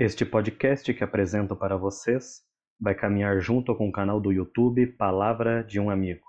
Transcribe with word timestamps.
Este 0.00 0.24
podcast 0.24 0.94
que 0.94 1.02
apresento 1.02 1.56
para 1.56 1.76
vocês 1.76 2.44
vai 2.80 2.94
caminhar 2.94 3.40
junto 3.40 3.74
com 3.74 3.88
o 3.88 3.92
canal 3.92 4.20
do 4.20 4.30
YouTube 4.30 4.86
Palavra 4.92 5.64
de 5.64 5.80
um 5.80 5.90
Amigo. 5.90 6.24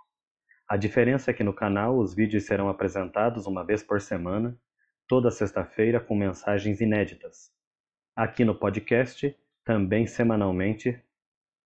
A 0.68 0.76
diferença 0.76 1.30
é 1.30 1.36
que 1.36 1.44
no 1.44 1.54
canal 1.54 2.00
os 2.00 2.16
vídeos 2.16 2.48
serão 2.48 2.68
apresentados 2.68 3.46
uma 3.46 3.64
vez 3.64 3.84
por 3.84 4.02
semana, 4.02 4.60
toda 5.08 5.30
sexta-feira 5.30 6.00
com 6.00 6.16
mensagens 6.16 6.82
inéditas. 6.82 7.52
Aqui 8.16 8.44
no 8.44 8.56
podcast, 8.56 9.38
também 9.64 10.08
semanalmente, 10.08 11.00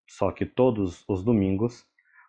só 0.06 0.30
que 0.30 0.46
todos 0.46 1.06
os 1.08 1.24
domingos, 1.24 1.86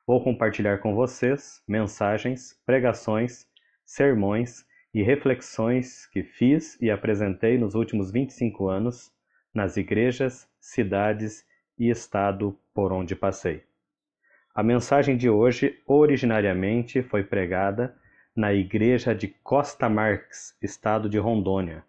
vou 0.06 0.22
compartilhar 0.22 0.78
com 0.78 0.94
vocês 0.94 1.64
mensagens, 1.66 2.56
pregações, 2.64 3.44
sermões 3.84 4.64
e 4.94 5.02
reflexões 5.02 6.06
que 6.06 6.22
fiz 6.22 6.80
e 6.80 6.92
apresentei 6.92 7.58
nos 7.58 7.74
últimos 7.74 8.12
25 8.12 8.68
anos 8.68 9.12
nas 9.54 9.76
igrejas, 9.76 10.48
cidades 10.60 11.46
e 11.78 11.88
estado 11.88 12.58
por 12.74 12.92
onde 12.92 13.14
passei. 13.14 13.62
A 14.54 14.62
mensagem 14.62 15.16
de 15.16 15.30
hoje 15.30 15.80
originariamente 15.86 17.02
foi 17.02 17.22
pregada 17.22 17.96
na 18.34 18.52
igreja 18.52 19.14
de 19.14 19.28
Costa 19.28 19.88
Marques, 19.88 20.56
estado 20.60 21.08
de 21.08 21.18
Rondônia. 21.18 21.84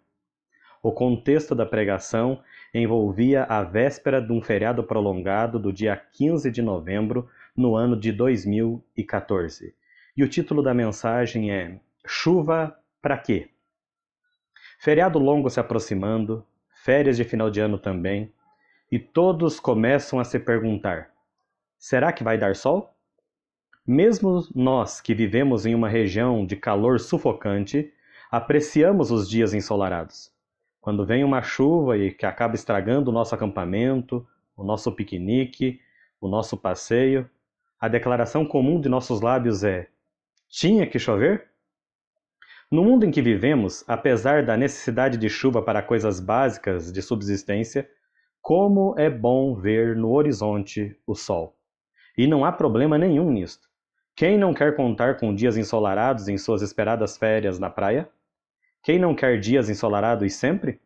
O 0.82 0.92
contexto 0.92 1.54
da 1.54 1.66
pregação 1.66 2.40
envolvia 2.72 3.44
a 3.44 3.62
véspera 3.64 4.22
de 4.22 4.32
um 4.32 4.40
feriado 4.40 4.84
prolongado 4.84 5.58
do 5.58 5.72
dia 5.72 5.96
15 5.96 6.50
de 6.50 6.62
novembro 6.62 7.28
no 7.56 7.74
ano 7.74 7.98
de 7.98 8.12
2014. 8.12 9.74
E 10.16 10.22
o 10.22 10.28
título 10.28 10.62
da 10.62 10.72
mensagem 10.72 11.50
é 11.50 11.80
Chuva 12.06 12.78
para 13.02 13.18
quê? 13.18 13.48
Feriado 14.78 15.18
longo 15.18 15.50
se 15.50 15.58
aproximando, 15.58 16.46
férias 16.86 17.16
de 17.16 17.24
final 17.24 17.50
de 17.50 17.58
ano 17.58 17.78
também, 17.78 18.32
e 18.92 18.96
todos 18.96 19.58
começam 19.58 20.20
a 20.20 20.24
se 20.24 20.38
perguntar: 20.38 21.10
será 21.76 22.12
que 22.12 22.22
vai 22.22 22.38
dar 22.38 22.54
sol? 22.54 22.94
Mesmo 23.84 24.46
nós 24.54 25.00
que 25.00 25.12
vivemos 25.12 25.66
em 25.66 25.74
uma 25.74 25.88
região 25.88 26.46
de 26.46 26.54
calor 26.54 27.00
sufocante, 27.00 27.92
apreciamos 28.30 29.10
os 29.10 29.28
dias 29.28 29.52
ensolarados. 29.52 30.32
Quando 30.80 31.04
vem 31.04 31.24
uma 31.24 31.42
chuva 31.42 31.98
e 31.98 32.12
que 32.12 32.24
acaba 32.24 32.54
estragando 32.54 33.10
o 33.10 33.14
nosso 33.14 33.34
acampamento, 33.34 34.24
o 34.56 34.62
nosso 34.62 34.92
piquenique, 34.92 35.80
o 36.20 36.28
nosso 36.28 36.56
passeio, 36.56 37.28
a 37.80 37.88
declaração 37.88 38.46
comum 38.46 38.80
de 38.80 38.88
nossos 38.88 39.20
lábios 39.20 39.64
é: 39.64 39.88
tinha 40.48 40.86
que 40.86 41.00
chover? 41.00 41.48
No 42.68 42.82
mundo 42.82 43.06
em 43.06 43.12
que 43.12 43.22
vivemos, 43.22 43.84
apesar 43.86 44.44
da 44.44 44.56
necessidade 44.56 45.16
de 45.16 45.28
chuva 45.28 45.62
para 45.62 45.82
coisas 45.82 46.18
básicas 46.18 46.90
de 46.90 47.00
subsistência, 47.00 47.88
como 48.42 48.92
é 48.98 49.08
bom 49.08 49.54
ver 49.54 49.94
no 49.94 50.12
horizonte 50.12 50.98
o 51.06 51.14
sol. 51.14 51.56
E 52.18 52.26
não 52.26 52.44
há 52.44 52.50
problema 52.50 52.98
nenhum 52.98 53.30
nisto. 53.30 53.68
Quem 54.16 54.36
não 54.36 54.52
quer 54.52 54.74
contar 54.74 55.16
com 55.16 55.32
dias 55.32 55.56
ensolarados 55.56 56.26
em 56.26 56.36
suas 56.36 56.60
esperadas 56.60 57.16
férias 57.16 57.60
na 57.60 57.70
praia? 57.70 58.08
Quem 58.82 58.98
não 58.98 59.14
quer 59.14 59.38
dias 59.38 59.70
ensolarados 59.70 60.34
sempre? 60.34 60.80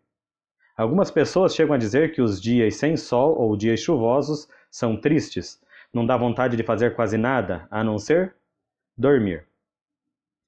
Algumas 0.77 1.11
pessoas 1.11 1.55
chegam 1.55 1.75
a 1.75 1.79
dizer 1.79 2.13
que 2.13 2.21
os 2.21 2.43
dias 2.43 2.77
sem 2.77 2.95
sol 2.95 3.39
ou 3.39 3.57
dias 3.57 3.81
chuvosos 3.81 4.49
são 4.71 5.01
tristes. 5.01 5.59
Não 5.95 6.05
dá 6.05 6.15
vontade 6.15 6.59
de 6.59 6.63
fazer 6.63 6.95
quase 6.95 7.17
nada, 7.17 7.67
a 7.71 7.83
não 7.83 7.99
ser 7.99 8.35
dormir. 8.99 9.50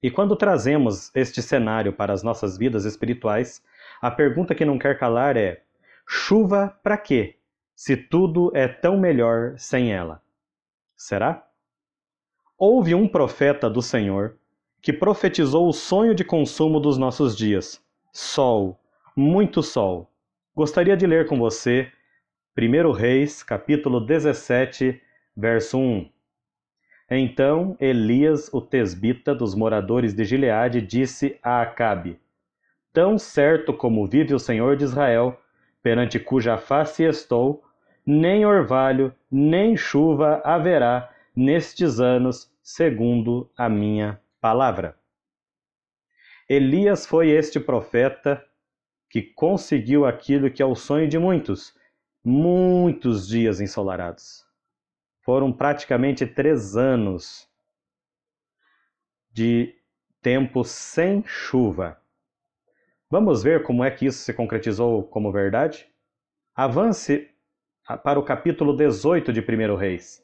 E 0.03 0.11
quando 0.11 0.35
trazemos 0.35 1.09
este 1.15 1.41
cenário 1.41 1.93
para 1.93 2.11
as 2.11 2.21
nossas 2.21 2.57
vidas 2.57 2.83
espirituais, 2.83 3.63
a 4.01 4.11
pergunta 4.11 4.53
que 4.53 4.65
não 4.65 4.77
quer 4.77 4.99
calar 4.99 5.37
é: 5.37 5.63
chuva 6.05 6.77
para 6.83 6.97
quê, 6.97 7.37
se 7.73 7.95
tudo 7.95 8.51
é 8.53 8.67
tão 8.67 8.99
melhor 8.99 9.57
sem 9.57 9.93
ela? 9.93 10.21
Será? 10.97 11.47
Houve 12.57 12.93
um 12.93 13.07
profeta 13.07 13.69
do 13.69 13.81
Senhor 13.81 14.37
que 14.81 14.91
profetizou 14.91 15.69
o 15.69 15.73
sonho 15.73 16.13
de 16.13 16.25
consumo 16.25 16.81
dos 16.81 16.97
nossos 16.97 17.33
dias: 17.33 17.81
sol, 18.11 18.77
muito 19.15 19.63
sol. 19.63 20.11
Gostaria 20.53 20.97
de 20.97 21.07
ler 21.07 21.27
com 21.27 21.39
você 21.39 21.89
1 22.57 22.91
Reis, 22.91 23.41
capítulo 23.41 24.05
17, 24.05 25.01
verso 25.35 25.79
1. 25.79 26.12
Então 27.09 27.75
Elias, 27.79 28.49
o 28.53 28.61
tesbita 28.61 29.35
dos 29.35 29.53
moradores 29.53 30.13
de 30.13 30.23
Gileade, 30.23 30.81
disse 30.81 31.37
a 31.43 31.61
Acabe: 31.61 32.19
Tão 32.91 33.17
certo 33.17 33.73
como 33.73 34.07
vive 34.07 34.33
o 34.33 34.39
Senhor 34.39 34.75
de 34.75 34.85
Israel, 34.85 35.39
perante 35.81 36.19
cuja 36.19 36.57
face 36.57 37.03
estou, 37.03 37.63
nem 38.05 38.45
orvalho, 38.45 39.13
nem 39.31 39.75
chuva 39.75 40.41
haverá 40.43 41.13
nestes 41.35 41.99
anos, 41.99 42.51
segundo 42.61 43.49
a 43.57 43.67
minha 43.67 44.19
palavra. 44.39 44.95
Elias 46.47 47.05
foi 47.05 47.29
este 47.29 47.59
profeta 47.59 48.43
que 49.09 49.21
conseguiu 49.21 50.05
aquilo 50.05 50.49
que 50.49 50.61
é 50.61 50.65
o 50.65 50.75
sonho 50.75 51.07
de 51.07 51.17
muitos, 51.17 51.73
muitos 52.23 53.27
dias 53.27 53.61
ensolarados. 53.61 54.45
Foram 55.23 55.53
praticamente 55.53 56.27
três 56.27 56.75
anos 56.75 57.49
de 59.31 59.73
tempo 60.21 60.65
sem 60.65 61.23
chuva. 61.25 61.97
Vamos 63.09 63.41
ver 63.41 63.63
como 63.63 63.85
é 63.85 63.91
que 63.91 64.05
isso 64.05 64.19
se 64.19 64.33
concretizou 64.33 65.01
como 65.03 65.31
verdade? 65.31 65.87
Avance 66.53 67.29
para 68.03 68.19
o 68.19 68.23
capítulo 68.23 68.75
18 68.75 69.31
de 69.31 69.39
1 69.39 69.75
Reis. 69.75 70.21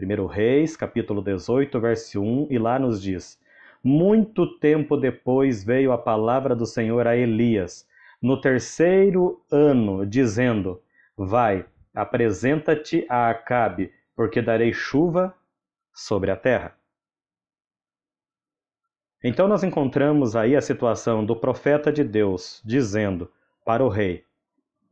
1 0.00 0.26
Reis, 0.26 0.76
capítulo 0.76 1.22
18, 1.22 1.80
verso 1.80 2.20
1, 2.20 2.48
e 2.50 2.58
lá 2.58 2.76
nos 2.76 3.00
diz: 3.00 3.40
Muito 3.84 4.58
tempo 4.58 4.96
depois 4.96 5.62
veio 5.62 5.92
a 5.92 5.98
palavra 5.98 6.56
do 6.56 6.66
Senhor 6.66 7.06
a 7.06 7.16
Elias, 7.16 7.86
no 8.20 8.40
terceiro 8.40 9.40
ano, 9.48 10.04
dizendo: 10.04 10.82
Vai, 11.16 11.64
apresenta-te 11.94 13.06
a 13.08 13.30
Acabe, 13.30 13.92
porque 14.14 14.40
darei 14.40 14.72
chuva 14.72 15.34
sobre 15.92 16.30
a 16.30 16.36
terra. 16.36 16.76
Então 19.22 19.48
nós 19.48 19.64
encontramos 19.64 20.36
aí 20.36 20.54
a 20.54 20.60
situação 20.60 21.24
do 21.24 21.34
profeta 21.34 21.92
de 21.92 22.04
Deus 22.04 22.60
dizendo 22.64 23.30
para 23.64 23.82
o 23.82 23.88
rei 23.88 24.24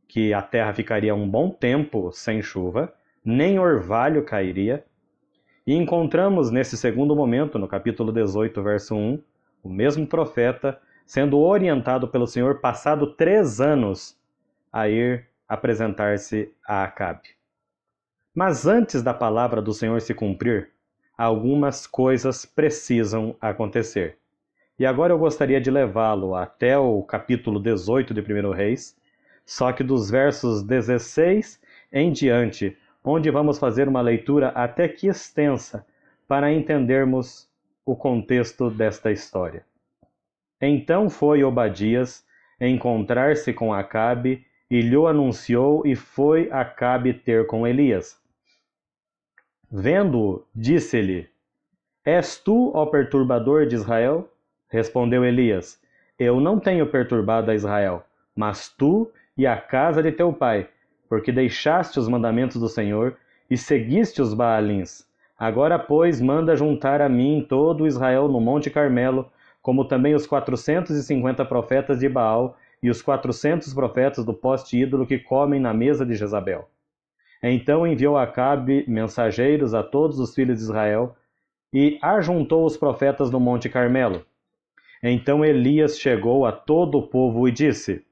que 0.07 0.33
a 0.33 0.41
terra 0.41 0.73
ficaria 0.73 1.13
um 1.13 1.29
bom 1.29 1.49
tempo 1.49 2.11
sem 2.11 2.41
chuva, 2.41 2.93
nem 3.23 3.59
orvalho 3.59 4.23
cairia. 4.23 4.85
E 5.65 5.73
encontramos 5.73 6.51
nesse 6.51 6.77
segundo 6.77 7.15
momento, 7.15 7.57
no 7.57 7.67
capítulo 7.67 8.11
18, 8.11 8.61
verso 8.61 8.95
1, 8.95 9.23
o 9.63 9.69
mesmo 9.69 10.05
profeta 10.05 10.79
sendo 11.05 11.39
orientado 11.39 12.07
pelo 12.07 12.27
Senhor, 12.27 12.59
passado 12.59 13.07
três 13.15 13.61
anos, 13.61 14.17
a 14.71 14.89
ir 14.89 15.27
apresentar-se 15.47 16.51
a 16.67 16.83
Acabe. 16.83 17.29
Mas 18.35 18.65
antes 18.65 19.03
da 19.03 19.13
palavra 19.13 19.61
do 19.61 19.73
Senhor 19.73 20.01
se 20.01 20.11
cumprir, 20.11 20.71
algumas 21.15 21.85
coisas 21.85 22.47
precisam 22.47 23.35
acontecer. 23.39 24.17
E 24.79 24.87
agora 24.87 25.13
eu 25.13 25.19
gostaria 25.19 25.61
de 25.61 25.69
levá-lo 25.69 26.33
até 26.33 26.75
o 26.75 27.03
capítulo 27.03 27.59
18 27.59 28.11
de 28.11 28.21
1 28.21 28.49
Reis, 28.49 28.97
só 29.45 29.71
que 29.71 29.83
dos 29.83 30.09
versos 30.09 30.63
16 30.63 31.61
em 31.91 32.11
diante, 32.11 32.75
onde 33.03 33.29
vamos 33.29 33.59
fazer 33.59 33.87
uma 33.87 34.01
leitura 34.01 34.47
até 34.49 34.87
que 34.87 35.07
extensa 35.07 35.85
para 36.27 36.51
entendermos 36.51 37.47
o 37.85 37.95
contexto 37.95 38.71
desta 38.71 39.11
história. 39.11 39.63
Então 40.59 41.07
foi 41.07 41.43
Obadias 41.43 42.25
encontrar-se 42.59 43.53
com 43.53 43.71
Acabe 43.71 44.43
e 44.71 44.81
lhe 44.81 44.95
anunciou, 44.95 45.85
e 45.85 45.95
foi 45.95 46.49
Acabe 46.51 47.13
ter 47.13 47.45
com 47.45 47.67
Elias. 47.67 48.22
Vendo-o, 49.75 50.45
disse-lhe: 50.53 51.27
És 52.05 52.37
tu, 52.37 52.71
ó 52.75 52.85
perturbador 52.85 53.65
de 53.65 53.73
Israel? 53.73 54.29
Respondeu 54.69 55.25
Elias: 55.25 55.81
Eu 56.19 56.39
não 56.39 56.59
tenho 56.59 56.85
perturbado 56.85 57.49
a 57.49 57.55
Israel, 57.55 58.03
mas 58.35 58.69
tu 58.69 59.11
e 59.35 59.47
a 59.47 59.57
casa 59.57 60.03
de 60.03 60.11
teu 60.11 60.31
pai, 60.31 60.69
porque 61.09 61.31
deixaste 61.31 61.97
os 61.97 62.07
mandamentos 62.07 62.61
do 62.61 62.69
Senhor 62.69 63.17
e 63.49 63.57
seguiste 63.57 64.21
os 64.21 64.35
Baalins. 64.35 65.07
Agora, 65.39 65.79
pois, 65.79 66.21
manda 66.21 66.55
juntar 66.55 67.01
a 67.01 67.09
mim 67.09 67.43
todo 67.49 67.87
Israel 67.87 68.27
no 68.27 68.39
Monte 68.39 68.69
Carmelo, 68.69 69.27
como 69.59 69.85
também 69.85 70.13
os 70.13 70.27
quatrocentos 70.27 70.95
e 70.95 71.01
cinquenta 71.01 71.43
profetas 71.43 71.97
de 71.97 72.07
Baal 72.07 72.55
e 72.79 72.91
os 72.91 73.01
quatrocentos 73.01 73.73
profetas 73.73 74.23
do 74.23 74.35
poste 74.35 74.79
ídolo 74.79 75.07
que 75.07 75.17
comem 75.17 75.59
na 75.59 75.73
mesa 75.73 76.05
de 76.05 76.13
Jezabel. 76.13 76.69
Então 77.43 77.85
enviou 77.85 78.17
Acabe 78.17 78.85
mensageiros 78.87 79.73
a 79.73 79.83
todos 79.83 80.17
os 80.17 80.33
filhos 80.33 80.57
de 80.59 80.63
Israel 80.63 81.13
e 81.73 81.99
ajuntou 82.01 82.65
os 82.65 82.77
profetas 82.77 83.29
no 83.29 83.39
Monte 83.39 83.67
Carmelo. 83.67 84.25
Então 85.03 85.43
Elias 85.43 85.99
chegou 85.99 86.45
a 86.45 86.53
todo 86.53 86.97
o 86.97 87.07
povo 87.07 87.45
e 87.45 87.51
disse: 87.51 88.05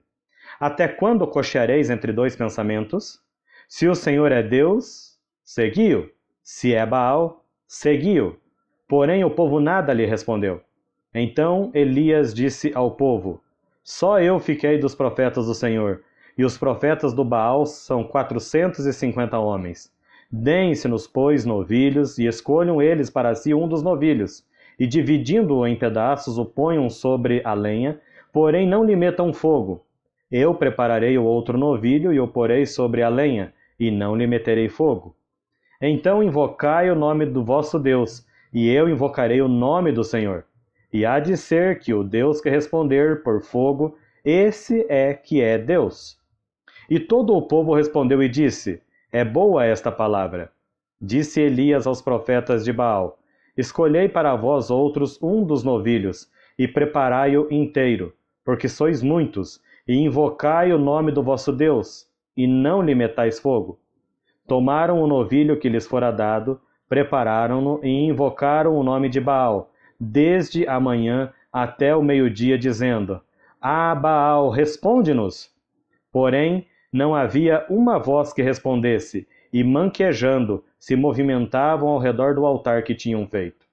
Até 0.59 0.85
quando 0.85 1.25
cocheareis 1.25 1.89
entre 1.89 2.11
dois 2.11 2.35
pensamentos? 2.35 3.21
Se 3.69 3.87
o 3.87 3.95
Senhor 3.95 4.33
é 4.33 4.43
Deus, 4.43 5.17
segui-o. 5.45 6.09
Se 6.43 6.73
é 6.73 6.85
Baal, 6.85 7.45
segui-o. 7.65 8.35
Porém 8.85 9.23
o 9.23 9.31
povo 9.31 9.61
nada 9.61 9.93
lhe 9.93 10.05
respondeu. 10.05 10.61
Então 11.15 11.71
Elias 11.73 12.33
disse 12.33 12.73
ao 12.75 12.91
povo: 12.91 13.41
Só 13.81 14.19
eu 14.19 14.37
fiquei 14.39 14.77
dos 14.77 14.93
profetas 14.93 15.45
do 15.45 15.55
Senhor, 15.55 16.03
e 16.41 16.43
os 16.43 16.57
profetas 16.57 17.13
do 17.13 17.23
Baal 17.23 17.67
são 17.67 18.03
quatrocentos 18.03 18.87
e 18.87 18.93
cinquenta 18.93 19.37
homens. 19.37 19.93
Deem-se-nos, 20.31 21.05
pois, 21.05 21.45
novilhos, 21.45 22.17
e 22.17 22.25
escolham 22.25 22.81
eles 22.81 23.11
para 23.11 23.35
si 23.35 23.53
um 23.53 23.67
dos 23.67 23.83
novilhos, 23.83 24.43
e 24.79 24.87
dividindo-o 24.87 25.67
em 25.67 25.75
pedaços, 25.75 26.39
o 26.39 26.45
ponham 26.45 26.89
sobre 26.89 27.43
a 27.45 27.53
lenha, 27.53 28.01
porém 28.33 28.67
não 28.67 28.83
lhe 28.83 28.95
metam 28.95 29.31
fogo. 29.31 29.85
Eu 30.31 30.55
prepararei 30.55 31.15
o 31.15 31.23
outro 31.23 31.59
novilho 31.59 32.11
e 32.11 32.19
o 32.19 32.27
porei 32.27 32.65
sobre 32.65 33.03
a 33.03 33.09
lenha, 33.09 33.53
e 33.79 33.91
não 33.91 34.15
lhe 34.15 34.25
meterei 34.25 34.67
fogo. 34.67 35.15
Então 35.79 36.23
invocai 36.23 36.89
o 36.89 36.95
nome 36.95 37.23
do 37.27 37.43
vosso 37.43 37.77
Deus, 37.77 38.25
e 38.51 38.67
eu 38.67 38.89
invocarei 38.89 39.43
o 39.43 39.47
nome 39.47 39.91
do 39.91 40.03
Senhor. 40.03 40.45
E 40.91 41.05
há 41.05 41.19
de 41.19 41.37
ser 41.37 41.77
que 41.77 41.93
o 41.93 42.03
Deus 42.03 42.41
que 42.41 42.49
responder 42.49 43.21
por 43.21 43.43
fogo, 43.43 43.95
esse 44.25 44.87
é 44.89 45.13
que 45.13 45.39
é 45.39 45.59
Deus. 45.59 46.19
E 46.91 46.99
todo 46.99 47.33
o 47.37 47.41
povo 47.41 47.73
respondeu 47.73 48.21
e 48.21 48.27
disse: 48.27 48.81
É 49.13 49.23
boa 49.23 49.65
esta 49.65 49.89
palavra. 49.89 50.51
Disse 50.99 51.39
Elias 51.39 51.87
aos 51.87 52.01
profetas 52.01 52.65
de 52.65 52.73
Baal: 52.73 53.17
Escolhei 53.55 54.09
para 54.09 54.35
vós 54.35 54.69
outros 54.69 55.17
um 55.23 55.41
dos 55.41 55.63
novilhos, 55.63 56.29
e 56.59 56.67
preparai-o 56.67 57.47
inteiro, 57.49 58.13
porque 58.43 58.67
sois 58.67 59.01
muitos, 59.01 59.63
e 59.87 59.95
invocai 59.95 60.73
o 60.73 60.77
nome 60.77 61.13
do 61.13 61.23
vosso 61.23 61.53
Deus, 61.53 62.09
e 62.35 62.45
não 62.45 62.81
lhe 62.81 62.93
metais 62.93 63.39
fogo. 63.39 63.79
Tomaram 64.45 65.01
o 65.01 65.07
novilho 65.07 65.57
que 65.57 65.69
lhes 65.69 65.87
fora 65.87 66.11
dado, 66.11 66.59
prepararam-no 66.89 67.79
e 67.81 67.87
invocaram 67.87 68.75
o 68.75 68.83
nome 68.83 69.07
de 69.07 69.21
Baal, 69.21 69.71
desde 69.97 70.67
a 70.67 70.77
manhã 70.77 71.31
até 71.53 71.95
o 71.95 72.03
meio-dia, 72.03 72.57
dizendo: 72.57 73.21
Ah, 73.61 73.95
Baal, 73.95 74.49
responde-nos! 74.49 75.49
Porém, 76.11 76.67
não 76.91 77.15
havia 77.15 77.65
uma 77.69 77.97
voz 77.97 78.33
que 78.33 78.41
respondesse, 78.41 79.27
e 79.53 79.63
manquejando, 79.63 80.63
se 80.79 80.95
movimentavam 80.95 81.89
ao 81.89 81.99
redor 81.99 82.35
do 82.35 82.45
altar 82.45 82.83
que 82.83 82.95
tinham 82.95 83.25
feito. 83.27 83.65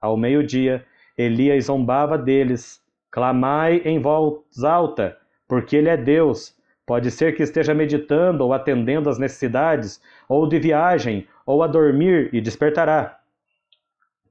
Ao 0.00 0.16
meio-dia, 0.16 0.84
Elias 1.16 1.64
zombava 1.64 2.16
deles: 2.16 2.82
Clamai 3.10 3.82
em 3.84 4.00
voz 4.00 4.64
alta, 4.64 5.16
porque 5.46 5.76
ele 5.76 5.88
é 5.88 5.96
Deus. 5.96 6.56
Pode 6.86 7.10
ser 7.10 7.34
que 7.34 7.42
esteja 7.42 7.72
meditando 7.72 8.44
ou 8.44 8.52
atendendo 8.52 9.08
às 9.08 9.18
necessidades, 9.18 10.02
ou 10.28 10.46
de 10.46 10.58
viagem, 10.58 11.26
ou 11.46 11.62
a 11.62 11.66
dormir 11.66 12.28
e 12.32 12.40
despertará. 12.40 13.18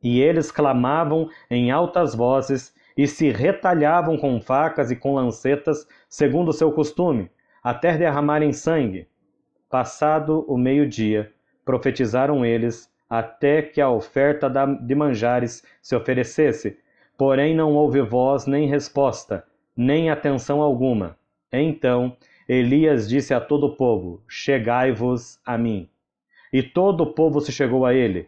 E 0.01 0.21
eles 0.21 0.51
clamavam 0.51 1.29
em 1.49 1.71
altas 1.71 2.13
vozes 2.13 2.73
e 2.95 3.07
se 3.07 3.31
retalhavam 3.31 4.17
com 4.17 4.39
facas 4.39 4.91
e 4.91 4.95
com 4.95 5.15
lancetas, 5.15 5.87
segundo 6.07 6.49
o 6.49 6.53
seu 6.53 6.71
costume, 6.71 7.31
até 7.63 7.97
derramarem 7.97 8.51
sangue. 8.51 9.07
Passado 9.69 10.45
o 10.47 10.57
meio-dia, 10.57 11.31
profetizaram 11.63 12.45
eles, 12.45 12.91
até 13.09 13.61
que 13.61 13.79
a 13.79 13.89
oferta 13.89 14.49
de 14.81 14.95
manjares 14.95 15.63
se 15.81 15.95
oferecesse, 15.95 16.77
porém 17.17 17.55
não 17.55 17.73
houve 17.73 18.01
voz 18.01 18.45
nem 18.45 18.67
resposta, 18.67 19.45
nem 19.75 20.09
atenção 20.09 20.61
alguma. 20.61 21.17
Então 21.51 22.17
Elias 22.49 23.07
disse 23.07 23.33
a 23.33 23.39
todo 23.39 23.67
o 23.67 23.75
povo: 23.75 24.21
Chegai-vos 24.27 25.39
a 25.45 25.57
mim. 25.57 25.87
E 26.51 26.61
todo 26.61 27.01
o 27.01 27.13
povo 27.13 27.39
se 27.39 27.51
chegou 27.51 27.85
a 27.85 27.93
ele. 27.93 28.27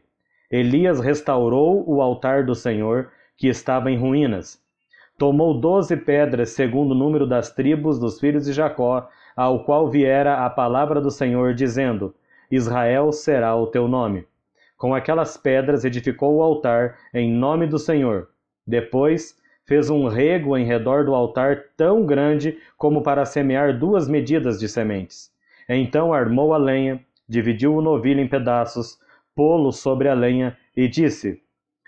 Elias 0.49 0.99
restaurou 0.99 1.83
o 1.87 2.01
altar 2.01 2.45
do 2.45 2.55
Senhor, 2.55 3.11
que 3.35 3.47
estava 3.47 3.91
em 3.91 3.97
ruínas. 3.97 4.63
Tomou 5.17 5.59
doze 5.59 5.97
pedras, 5.97 6.49
segundo 6.51 6.91
o 6.91 6.97
número 6.97 7.27
das 7.27 7.51
tribos 7.51 7.99
dos 7.99 8.19
filhos 8.19 8.45
de 8.45 8.53
Jacó, 8.53 9.07
ao 9.35 9.63
qual 9.63 9.89
viera 9.89 10.45
a 10.45 10.49
palavra 10.49 11.01
do 11.01 11.11
Senhor, 11.11 11.53
dizendo: 11.53 12.15
Israel 12.49 13.11
será 13.11 13.55
o 13.55 13.67
teu 13.67 13.87
nome. 13.87 14.25
Com 14.77 14.93
aquelas 14.93 15.35
pedras 15.37 15.83
edificou 15.83 16.35
o 16.35 16.43
altar 16.43 16.97
em 17.13 17.31
nome 17.31 17.67
do 17.67 17.79
Senhor. 17.79 18.29
Depois 18.65 19.35
fez 19.65 19.89
um 19.89 20.07
rego 20.07 20.55
em 20.57 20.65
redor 20.65 21.05
do 21.05 21.15
altar 21.15 21.65
tão 21.75 22.05
grande 22.05 22.57
como 22.77 23.01
para 23.01 23.25
semear 23.25 23.77
duas 23.77 24.07
medidas 24.07 24.59
de 24.59 24.69
sementes. 24.69 25.31
Então 25.67 26.13
armou 26.13 26.53
a 26.53 26.57
lenha, 26.57 27.03
dividiu 27.27 27.75
o 27.75 27.81
novilho 27.81 28.21
em 28.21 28.27
pedaços, 28.27 28.99
pô-lo 29.35 29.71
sobre 29.71 30.07
a 30.07 30.13
lenha 30.13 30.55
e 30.75 30.87
disse: 30.87 31.41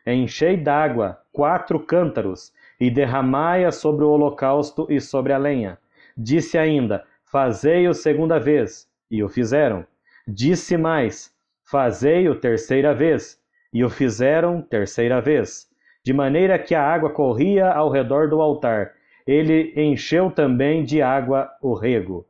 Enchei 0.05 0.57
d'água 0.57 1.19
quatro 1.31 1.79
cântaros 1.79 2.51
e 2.79 2.89
derramai-a 2.89 3.71
sobre 3.71 4.03
o 4.03 4.09
holocausto 4.09 4.87
e 4.89 4.99
sobre 4.99 5.33
a 5.33 5.37
lenha. 5.37 5.77
Disse 6.17 6.57
ainda: 6.57 7.03
Fazei-o 7.37 7.93
segunda 7.93 8.39
vez, 8.39 8.89
e 9.11 9.23
o 9.23 9.29
fizeram. 9.29 9.85
Disse 10.27 10.75
mais: 10.75 11.31
Fazei-o 11.69 12.33
terceira 12.33 12.95
vez, 12.95 13.39
e 13.71 13.83
o 13.83 13.91
fizeram 13.91 14.59
terceira 14.59 15.21
vez 15.21 15.69
de 16.03 16.13
maneira 16.13 16.57
que 16.57 16.73
a 16.73 16.81
água 16.81 17.11
corria 17.11 17.69
ao 17.69 17.91
redor 17.91 18.27
do 18.27 18.41
altar. 18.41 18.93
Ele 19.27 19.71
encheu 19.75 20.31
também 20.31 20.83
de 20.83 20.99
água 20.99 21.47
o 21.61 21.75
rego. 21.75 22.25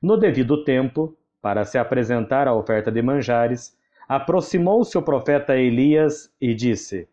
No 0.00 0.16
devido 0.16 0.62
tempo, 0.62 1.18
para 1.42 1.64
se 1.64 1.76
apresentar 1.76 2.46
a 2.46 2.54
oferta 2.54 2.92
de 2.92 3.02
manjares, 3.02 3.76
aproximou-se 4.08 4.96
o 4.96 5.02
profeta 5.02 5.56
Elias 5.56 6.32
e 6.40 6.54
disse: 6.54 7.08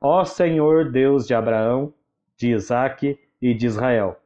Ó 0.00 0.24
Senhor 0.24 0.90
Deus 0.90 1.26
de 1.26 1.34
Abraão, 1.34 1.92
de 2.38 2.52
Isaque 2.52 3.18
e 3.42 3.52
de 3.52 3.66
Israel, 3.66 4.18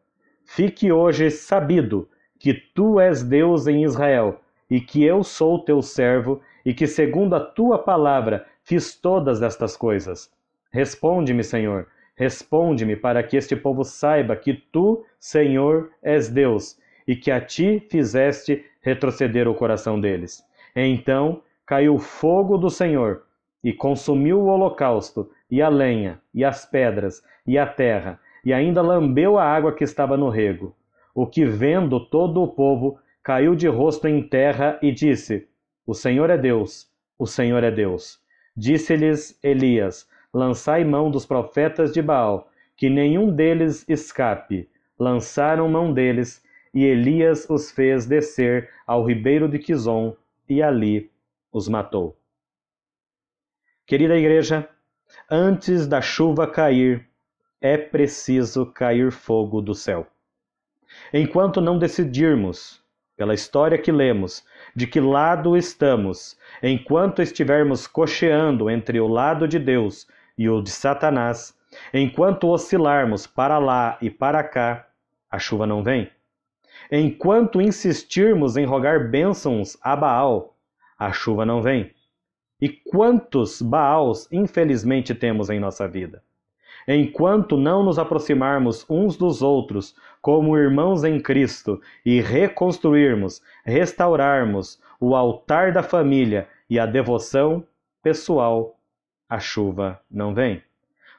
fique 0.45 0.93
hoje 0.93 1.33
sabido 1.33 2.09
que 2.39 2.55
tu 2.55 3.01
és 3.01 3.23
Deus 3.23 3.67
em 3.67 3.85
Israel 3.85 4.41
e 4.71 4.81
que 4.81 5.05
eu 5.05 5.23
sou 5.23 5.59
teu 5.59 5.83
servo 5.83 6.41
e 6.65 6.75
que, 6.75 6.87
segundo 6.87 7.35
a 7.35 7.41
tua 7.41 7.79
palavra, 7.79 8.47
fiz 8.63 8.95
todas 8.95 9.43
estas 9.43 9.77
coisas. 9.77 10.31
Responde-me, 10.71 11.43
Senhor, 11.43 11.87
responde-me, 12.15 12.95
para 12.95 13.23
que 13.23 13.37
este 13.37 13.57
povo 13.57 13.85
saiba 13.85 14.37
que 14.37 14.53
tu, 14.53 15.05
Senhor, 15.19 15.91
és 16.03 16.29
Deus, 16.29 16.79
e 17.07 17.17
que 17.17 17.31
a 17.31 17.41
ti 17.41 17.81
fizeste 17.89 18.65
retroceder 18.83 19.49
o 19.49 19.55
coração 19.55 19.99
deles. 19.99 20.45
Então 20.77 21.43
caiu 21.65 21.99
fogo 21.99 22.59
do 22.59 22.69
Senhor, 22.69 23.23
e 23.65 23.73
consumiu 23.73 24.41
o 24.41 24.47
holocausto, 24.47 25.31
e 25.51 25.63
a 25.63 25.69
lenha, 25.69 26.21
e 26.35 26.45
as 26.45 26.67
pedras, 26.67 27.23
e 27.47 27.59
a 27.59 27.67
terra, 27.67 28.21
e 28.45 28.53
ainda 28.53 28.83
lambeu 28.83 29.39
a 29.39 29.45
água 29.45 29.73
que 29.73 29.85
estava 29.85 30.17
no 30.17 30.29
rego. 30.29 30.75
O 31.21 31.27
que, 31.27 31.45
vendo 31.45 31.99
todo 31.99 32.41
o 32.41 32.47
povo, 32.47 32.97
caiu 33.25 33.57
de 33.57 33.67
rosto 33.67 34.07
em 34.07 34.23
terra 34.23 34.79
e 34.81 34.93
disse: 34.93 35.49
O 35.85 35.93
Senhor 35.93 36.31
é 36.31 36.39
Deus, 36.39 36.89
o 37.19 37.27
Senhor 37.27 37.65
é 37.65 37.73
Deus. 37.73 38.21
Disse-lhes 38.57 39.37
Elias: 39.43 40.09
lançai 40.33 40.85
mão 40.85 41.11
dos 41.11 41.27
profetas 41.27 41.93
de 41.93 42.01
Baal, 42.01 42.49
que 42.77 42.89
nenhum 42.89 43.35
deles 43.35 43.85
escape. 43.89 44.71
Lançaram 44.97 45.69
mão 45.69 45.93
deles, 45.93 46.41
e 46.73 46.85
Elias 46.85 47.51
os 47.51 47.69
fez 47.73 48.07
descer 48.07 48.71
ao 48.87 49.05
ribeiro 49.05 49.49
de 49.49 49.59
Quizon, 49.59 50.17
e 50.49 50.63
ali 50.63 51.11
os 51.53 51.69
matou. 51.69 52.17
Querida 53.85 54.17
igreja, 54.17 54.69
antes 55.29 55.89
da 55.89 56.01
chuva 56.01 56.47
cair, 56.47 57.09
é 57.61 57.77
preciso 57.77 58.65
cair 58.67 59.11
fogo 59.11 59.61
do 59.61 59.75
céu. 59.75 60.07
Enquanto 61.13 61.61
não 61.61 61.79
decidirmos, 61.79 62.83
pela 63.17 63.35
história 63.35 63.77
que 63.77 63.91
lemos, 63.91 64.45
de 64.75 64.87
que 64.87 65.01
lado 65.01 65.57
estamos, 65.57 66.39
enquanto 66.63 67.21
estivermos 67.21 67.87
cocheando 67.87 68.71
entre 68.71 69.01
o 69.01 69.09
lado 69.09 69.49
de 69.49 69.59
Deus 69.59 70.07
e 70.37 70.49
o 70.49 70.63
de 70.63 70.71
Satanás, 70.71 71.53
enquanto 71.93 72.49
oscilarmos 72.49 73.27
para 73.27 73.59
lá 73.59 73.99
e 74.01 74.09
para 74.09 74.45
cá, 74.45 74.89
a 75.31 75.39
chuva 75.39 75.67
não 75.67 75.83
vem. 75.83 76.11
Enquanto 76.91 77.61
insistirmos 77.61 78.57
em 78.57 78.65
rogar 78.65 79.11
bênçãos 79.11 79.77
a 79.83 79.97
Baal, 79.97 80.57
a 80.99 81.13
chuva 81.13 81.45
não 81.45 81.61
vem. 81.61 81.93
E 82.61 82.69
quantos 82.69 83.61
Baals, 83.61 84.29
infelizmente, 84.33 85.15
temos 85.15 85.51
em 85.51 85.61
nossa 85.61 85.87
vida? 85.87 86.23
Enquanto 86.91 87.59
não 87.59 87.83
nos 87.83 87.99
aproximarmos 87.99 88.87
uns 88.89 89.15
dos 89.15 89.43
outros 89.43 89.95
como 90.23 90.57
irmãos 90.57 91.05
em 91.05 91.21
Cristo 91.21 91.83
e 92.03 92.19
reconstruirmos, 92.23 93.43
restaurarmos 93.63 94.81
o 94.99 95.15
altar 95.15 95.71
da 95.71 95.83
família 95.83 96.49
e 96.69 96.79
a 96.79 96.87
devoção 96.87 97.63
pessoal 98.03 98.79
a 99.29 99.39
chuva 99.39 100.01
não 100.11 100.33
vem. 100.33 100.63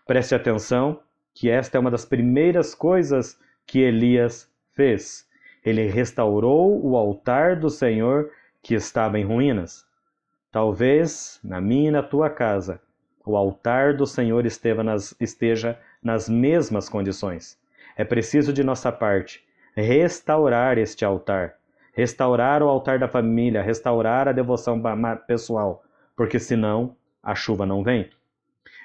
Preste 0.08 0.34
atenção 0.34 1.02
que 1.36 1.52
esta 1.52 1.78
é 1.78 1.80
uma 1.80 1.92
das 1.92 2.04
primeiras 2.04 2.74
coisas 2.74 3.40
que 3.68 3.78
Elias 3.78 4.52
fez. 4.74 5.30
Ele 5.64 5.86
restaurou 5.86 6.84
o 6.84 6.98
altar 6.98 7.56
do 7.56 7.70
Senhor 7.70 8.32
que 8.64 8.74
estava 8.74 9.20
em 9.20 9.24
ruínas. 9.24 9.86
Talvez 10.52 11.40
na 11.44 11.62
minha 11.62 11.90
e 11.90 11.92
na 11.92 12.02
tua 12.02 12.28
casa 12.28 12.82
o 13.30 13.38
altar 13.38 13.94
do 13.94 14.08
Senhor 14.08 14.44
nas, 14.84 15.16
esteja 15.20 15.78
nas 16.02 16.28
mesmas 16.28 16.90
condições. 16.90 17.58
É 17.96 18.04
preciso 18.04 18.52
de 18.52 18.64
nossa 18.64 18.92
parte 18.92 19.44
restaurar 19.76 20.78
este 20.78 21.06
altar, 21.06 21.56
restaurar 21.94 22.64
o 22.64 22.68
altar 22.68 22.98
da 22.98 23.08
família, 23.08 23.62
restaurar 23.62 24.28
a 24.28 24.32
devoção 24.32 24.82
pessoal, 25.28 25.84
porque 26.16 26.40
senão 26.40 26.96
a 27.22 27.36
chuva 27.36 27.66
não 27.66 27.84
vem. 27.84 28.10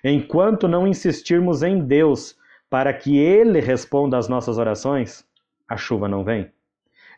Enquanto 0.05 0.69
não 0.69 0.87
insistirmos 0.87 1.63
em 1.63 1.81
Deus 1.81 2.37
para 2.69 2.93
que 2.93 3.17
Ele 3.17 3.61
responda 3.61 4.19
às 4.19 4.29
nossas 4.29 4.59
orações, 4.59 5.27
a 5.67 5.77
chuva 5.77 6.07
não 6.07 6.23
vem. 6.23 6.53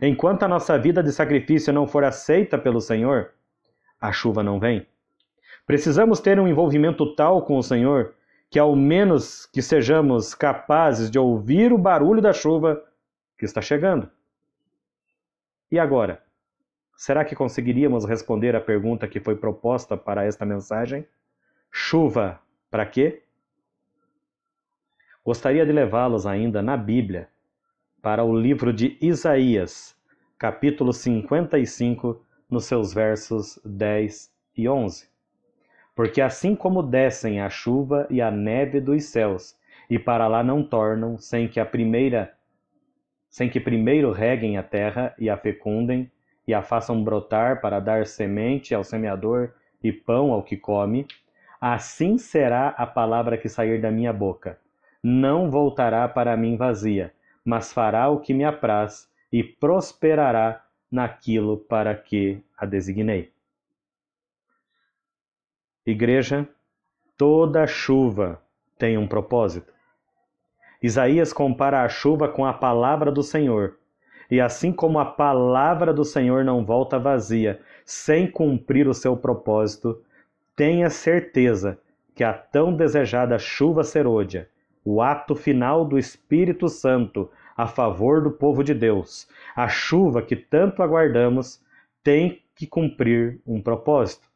Enquanto 0.01 0.45
a 0.45 0.49
nossa 0.49 0.79
vida 0.79 1.03
de 1.03 1.11
sacrifício 1.11 1.73
não 1.73 1.87
for 1.87 2.05
aceita 2.05 2.57
pelo 2.57 2.81
Senhor, 2.81 3.33
a 4.01 4.13
chuva 4.13 4.43
não 4.43 4.61
vem. 4.61 4.87
Precisamos 5.67 6.21
ter 6.21 6.39
um 6.39 6.47
envolvimento 6.47 7.15
tal 7.17 7.43
com 7.43 7.59
o 7.59 7.63
Senhor 7.63 8.15
que, 8.49 8.59
ao 8.59 8.77
menos, 8.77 9.47
que 9.47 9.61
sejamos 9.61 10.33
capazes 10.33 11.11
de 11.11 11.19
ouvir 11.19 11.73
o 11.73 11.79
barulho 11.79 12.23
da 12.23 12.33
chuva 12.33 12.81
que 13.37 13.45
está 13.45 13.61
chegando. 13.61 14.09
E 15.71 15.77
agora? 15.77 16.23
Será 16.97 17.25
que 17.25 17.35
conseguiríamos 17.35 18.05
responder 18.05 18.55
a 18.55 18.61
pergunta 18.61 19.09
que 19.09 19.19
foi 19.19 19.35
proposta 19.35 19.97
para 19.97 20.25
esta 20.25 20.47
mensagem? 20.47 21.05
Chuva 21.71 22.41
para 22.71 22.87
quê? 22.87 23.25
Gostaria 25.25 25.67
de 25.67 25.73
levá-los 25.73 26.25
ainda 26.27 26.63
na 26.63 26.77
Bíblia 26.77 27.29
para 28.01 28.23
o 28.23 28.39
livro 28.39 28.73
de 28.73 28.97
Isaías, 29.01 29.97
capítulo 30.39 30.93
55, 30.93 32.25
nos 32.49 32.67
seus 32.67 32.95
versos 32.95 33.59
10 33.65 34.33
e 34.57 34.69
11. 34.69 35.16
Porque 35.97 36.21
assim 36.21 36.55
como 36.55 36.83
descem 36.83 37.41
a 37.41 37.49
chuva 37.49 38.07
e 38.11 38.21
a 38.21 38.31
neve 38.31 38.83
dos 38.83 39.07
céus, 39.07 39.57
e 39.89 39.99
para 39.99 40.29
lá 40.29 40.45
não 40.45 40.63
tornam, 40.63 41.17
sem 41.17 41.49
que 41.49 41.59
a 41.59 41.65
primeira 41.65 42.35
sem 43.31 43.51
que 43.51 43.59
primeiro 43.59 44.13
reguem 44.13 44.57
a 44.57 44.63
terra 44.63 45.15
e 45.19 45.29
a 45.29 45.37
fecundem, 45.37 46.11
e 46.47 46.55
a 46.55 46.63
façam 46.63 47.03
brotar 47.03 47.61
para 47.61 47.81
dar 47.81 48.07
semente 48.07 48.75
ao 48.75 48.85
semeador 48.85 49.53
e 49.83 49.93
pão 49.93 50.33
ao 50.33 50.43
que 50.43 50.57
come, 50.57 51.07
assim 51.61 52.17
será 52.19 52.69
a 52.69 52.87
palavra 52.87 53.37
que 53.37 53.49
sair 53.49 53.81
da 53.81 53.91
minha 53.91 54.13
boca. 54.13 54.59
Não 55.03 55.51
voltará 55.51 56.09
para 56.09 56.37
mim 56.37 56.57
vazia, 56.57 57.13
mas 57.45 57.73
fará 57.73 58.09
o 58.09 58.21
que 58.21 58.33
me 58.33 58.45
apraz 58.45 59.09
e 59.33 59.43
prosperará 59.43 60.65
naquilo 60.91 61.59
para 61.59 61.95
que 61.95 62.43
a 62.57 62.65
designei. 62.65 63.36
Igreja, 65.87 66.49
toda 67.17 67.65
chuva 67.65 68.43
tem 68.77 68.99
um 68.99 69.07
propósito. 69.07 69.73
Isaías 70.83 71.33
compara 71.33 71.85
a 71.85 71.89
chuva 71.89 72.27
com 72.27 72.45
a 72.45 72.53
palavra 72.53 73.13
do 73.13 73.23
Senhor. 73.23 73.77
E 74.29 74.41
assim 74.41 74.73
como 74.73 74.99
a 74.99 75.05
palavra 75.05 75.95
do 75.95 76.05
Senhor 76.05 76.45
não 76.45 76.65
volta 76.65 76.99
vazia, 76.99 77.61
sem 77.85 78.29
cumprir 78.29 78.89
o 78.89 78.95
seu 78.95 79.17
propósito, 79.17 80.03
tenha 80.57 80.91
certeza 80.91 81.79
que 82.17 82.25
a 82.25 82.33
tão 82.33 82.75
desejada 82.75 83.39
chuva 83.39 83.85
serôdia, 83.85 84.49
o 84.85 85.01
ato 85.01 85.37
final 85.37 85.85
do 85.85 85.97
Espírito 85.97 86.69
Santo 86.69 87.31
a 87.57 87.69
favor 87.69 88.21
do 88.21 88.33
povo 88.33 88.65
de 88.65 88.75
Deus, 88.75 89.29
a 89.55 89.69
chuva 89.69 90.21
que 90.21 90.35
tanto 90.35 90.83
aguardamos, 90.83 91.65
tem 92.03 92.43
que 92.57 92.67
cumprir 92.67 93.41
um 93.47 93.63
propósito 93.63 94.27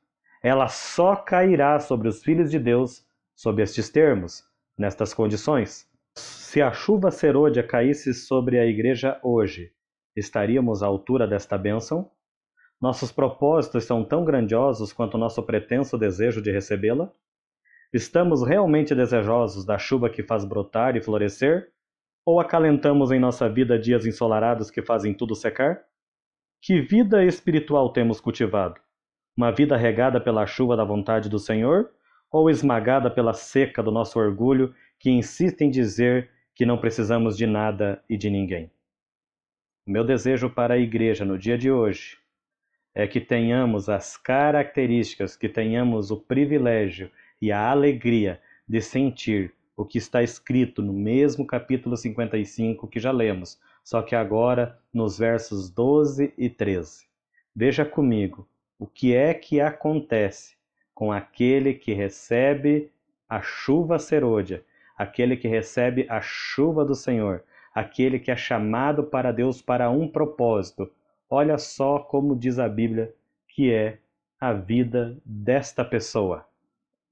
ela 0.42 0.68
só 0.68 1.14
cairá 1.16 1.78
sobre 1.78 2.08
os 2.08 2.22
filhos 2.22 2.50
de 2.50 2.58
Deus 2.58 3.04
sob 3.34 3.62
estes 3.62 3.90
termos, 3.90 4.42
nestas 4.76 5.12
condições. 5.12 5.88
Se 6.14 6.62
a 6.62 6.72
chuva 6.72 7.10
serôdia 7.10 7.62
caísse 7.62 8.14
sobre 8.14 8.58
a 8.58 8.66
igreja 8.66 9.20
hoje, 9.22 9.72
estaríamos 10.16 10.82
à 10.82 10.86
altura 10.86 11.26
desta 11.26 11.56
bênção? 11.58 12.10
Nossos 12.80 13.12
propósitos 13.12 13.84
são 13.84 14.02
tão 14.02 14.24
grandiosos 14.24 14.92
quanto 14.92 15.18
nosso 15.18 15.42
pretenso 15.42 15.98
desejo 15.98 16.40
de 16.40 16.50
recebê-la? 16.50 17.12
Estamos 17.92 18.42
realmente 18.42 18.94
desejosos 18.94 19.66
da 19.66 19.76
chuva 19.76 20.08
que 20.08 20.22
faz 20.22 20.44
brotar 20.44 20.96
e 20.96 21.02
florescer? 21.02 21.70
Ou 22.24 22.40
acalentamos 22.40 23.10
em 23.10 23.20
nossa 23.20 23.48
vida 23.48 23.78
dias 23.78 24.06
ensolarados 24.06 24.70
que 24.70 24.80
fazem 24.80 25.12
tudo 25.12 25.34
secar? 25.34 25.84
Que 26.62 26.80
vida 26.80 27.24
espiritual 27.24 27.92
temos 27.92 28.20
cultivado? 28.20 28.80
Uma 29.40 29.50
vida 29.50 29.74
regada 29.74 30.20
pela 30.20 30.46
chuva 30.46 30.76
da 30.76 30.84
vontade 30.84 31.30
do 31.30 31.38
Senhor 31.38 31.90
ou 32.30 32.50
esmagada 32.50 33.10
pela 33.10 33.32
seca 33.32 33.82
do 33.82 33.90
nosso 33.90 34.18
orgulho 34.18 34.74
que 34.98 35.08
insiste 35.08 35.62
em 35.62 35.70
dizer 35.70 36.28
que 36.54 36.66
não 36.66 36.76
precisamos 36.76 37.38
de 37.38 37.46
nada 37.46 38.04
e 38.06 38.18
de 38.18 38.28
ninguém? 38.28 38.70
Meu 39.86 40.04
desejo 40.04 40.50
para 40.50 40.74
a 40.74 40.78
igreja 40.78 41.24
no 41.24 41.38
dia 41.38 41.56
de 41.56 41.72
hoje 41.72 42.18
é 42.94 43.06
que 43.06 43.18
tenhamos 43.18 43.88
as 43.88 44.14
características, 44.14 45.36
que 45.36 45.48
tenhamos 45.48 46.10
o 46.10 46.18
privilégio 46.18 47.10
e 47.40 47.50
a 47.50 47.70
alegria 47.70 48.42
de 48.68 48.82
sentir 48.82 49.54
o 49.74 49.86
que 49.86 49.96
está 49.96 50.22
escrito 50.22 50.82
no 50.82 50.92
mesmo 50.92 51.46
capítulo 51.46 51.96
55 51.96 52.86
que 52.86 53.00
já 53.00 53.10
lemos, 53.10 53.58
só 53.82 54.02
que 54.02 54.14
agora 54.14 54.78
nos 54.92 55.18
versos 55.18 55.70
12 55.70 56.34
e 56.36 56.50
13. 56.50 57.06
Veja 57.56 57.86
comigo 57.86 58.46
o 58.80 58.86
que 58.86 59.14
é 59.14 59.34
que 59.34 59.60
acontece 59.60 60.56
com 60.94 61.12
aquele 61.12 61.74
que 61.74 61.92
recebe 61.92 62.90
a 63.28 63.42
chuva 63.42 63.98
serôdia, 63.98 64.64
aquele 64.96 65.36
que 65.36 65.46
recebe 65.46 66.06
a 66.08 66.22
chuva 66.22 66.82
do 66.82 66.94
Senhor, 66.94 67.44
aquele 67.74 68.18
que 68.18 68.30
é 68.30 68.36
chamado 68.36 69.04
para 69.04 69.32
Deus 69.32 69.60
para 69.60 69.90
um 69.90 70.08
propósito. 70.08 70.90
Olha 71.28 71.58
só 71.58 71.98
como 71.98 72.34
diz 72.34 72.58
a 72.58 72.70
Bíblia 72.70 73.14
que 73.46 73.70
é 73.70 73.98
a 74.40 74.54
vida 74.54 75.14
desta 75.26 75.84
pessoa. 75.84 76.46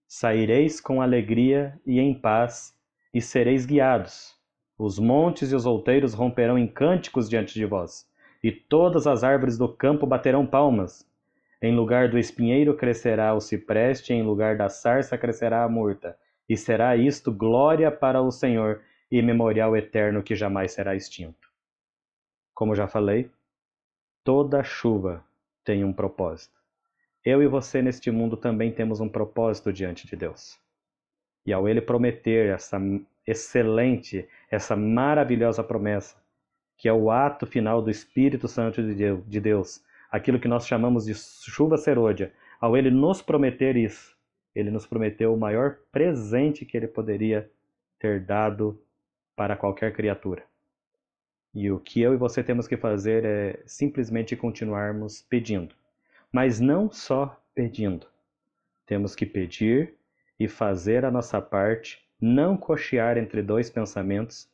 Saireis 0.07 0.81
com 0.81 1.03
alegria 1.03 1.79
e 1.85 2.01
em 2.01 2.15
paz, 2.15 2.75
e 3.13 3.21
sereis 3.21 3.67
guiados. 3.67 4.35
Os 4.79 4.99
montes 4.99 5.53
e 5.53 5.55
os 5.55 5.67
outeiros 5.67 6.15
romperão 6.15 6.57
em 6.57 6.67
cânticos 6.67 7.29
diante 7.29 7.53
de 7.53 7.67
vós, 7.67 8.09
e 8.43 8.51
todas 8.51 9.07
as 9.07 9.23
árvores 9.23 9.59
do 9.59 9.69
campo 9.69 10.07
baterão 10.07 10.47
palmas. 10.47 11.08
Em 11.61 11.75
lugar 11.75 12.09
do 12.09 12.19
espinheiro 12.19 12.77
crescerá 12.77 13.35
o 13.35 13.41
cipreste, 13.41 14.13
em 14.13 14.23
lugar 14.23 14.57
da 14.57 14.69
sarça 14.69 15.19
crescerá 15.19 15.65
a 15.65 15.69
murta. 15.69 16.17
E 16.49 16.57
será 16.57 16.97
isto 16.97 17.33
glória 17.33 17.91
para 17.91 18.23
o 18.23 18.31
Senhor 18.31 18.81
e 19.11 19.21
memorial 19.21 19.77
eterno 19.77 20.23
que 20.23 20.37
jamais 20.37 20.73
será 20.73 20.95
extinto. 20.95 21.49
Como 22.55 22.75
já 22.75 22.87
falei, 22.87 23.31
toda 24.23 24.63
chuva 24.63 25.25
tem 25.65 25.85
um 25.85 25.93
propósito. 25.93 26.57
Eu 27.25 27.43
e 27.43 27.49
você 27.49 27.83
neste 27.83 28.11
mundo 28.11 28.37
também 28.37 28.73
temos 28.73 29.01
um 29.01 29.09
propósito 29.09 29.73
diante 29.73 30.07
de 30.07 30.15
Deus. 30.17 30.59
E 31.45 31.53
ao 31.53 31.69
Ele 31.69 31.81
prometer 31.81 32.49
essa 32.51 32.79
excelente, 33.27 34.27
essa 34.51 34.77
maravilhosa 34.77 35.63
promessa, 35.63 36.17
que 36.77 36.89
é 36.89 36.93
o 36.93 37.11
ato 37.11 37.47
final 37.47 37.83
do 37.83 37.91
Espírito 37.91 38.47
Santo 38.49 38.83
de 38.83 39.41
Deus, 39.41 39.85
aquilo 40.11 40.41
que 40.41 40.49
nós 40.49 40.67
chamamos 40.67 41.05
de 41.05 41.15
chuva 41.15 41.77
serôdia, 41.77 42.33
ao 42.61 42.77
ele 42.77 42.91
nos 42.91 43.23
prometer 43.23 43.77
isso, 43.77 44.17
ele 44.55 44.71
nos 44.71 44.87
prometeu 44.87 45.33
o 45.33 45.39
maior 45.39 45.79
presente 45.93 46.65
que 46.65 46.77
ele 46.77 46.89
poderia 46.89 47.51
ter 47.99 48.21
dado 48.21 48.81
para 49.37 49.57
qualquer 49.57 49.93
criatura. 49.93 50.43
E 51.55 51.71
o 51.71 51.79
que 51.79 52.01
eu 52.01 52.13
e 52.13 52.17
você 52.17 52.43
temos 52.43 52.67
que 52.69 52.77
fazer 52.77 53.25
é 53.25 53.63
simplesmente 53.67 54.37
continuarmos 54.37 55.23
pedindo. 55.23 55.75
Mas 56.31 56.61
não 56.61 56.91
só 56.91 57.41
pedindo. 57.55 58.07
Temos 58.87 59.15
que 59.15 59.25
pedir 59.25 59.95
e 60.39 60.47
fazer 60.47 61.05
a 61.05 61.11
nossa 61.11 61.41
parte, 61.41 62.07
não 62.21 62.57
cochear 62.57 63.17
entre 63.17 63.43
dois 63.43 63.71
pensamentos, 63.71 64.49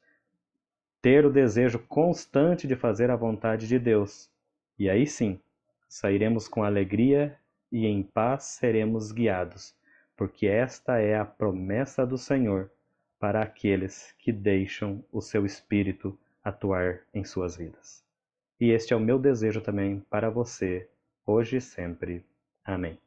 ter 1.02 1.26
o 1.26 1.30
desejo 1.30 1.78
constante 1.78 2.66
de 2.66 2.76
fazer 2.76 3.10
a 3.10 3.16
vontade 3.16 3.66
de 3.66 3.78
Deus. 3.78 4.30
E 4.78 4.90
aí 4.90 5.06
sim, 5.06 5.40
sairemos 5.88 6.48
com 6.48 6.64
alegria 6.64 7.38
e 7.70 7.86
em 7.86 8.02
paz 8.02 8.44
seremos 8.44 9.12
guiados, 9.12 9.74
porque 10.16 10.46
esta 10.46 10.98
é 10.98 11.16
a 11.16 11.24
promessa 11.24 12.06
do 12.06 12.18
Senhor 12.18 12.70
para 13.18 13.42
aqueles 13.42 14.14
que 14.18 14.32
deixam 14.32 15.04
o 15.12 15.20
seu 15.20 15.46
Espírito 15.46 16.18
atuar 16.42 17.00
em 17.12 17.24
suas 17.24 17.56
vidas. 17.56 18.04
E 18.60 18.70
este 18.70 18.92
é 18.92 18.96
o 18.96 19.00
meu 19.00 19.18
desejo 19.18 19.60
também 19.60 20.00
para 20.10 20.30
você, 20.30 20.88
hoje 21.26 21.56
e 21.56 21.60
sempre. 21.60 22.24
Amém. 22.64 23.03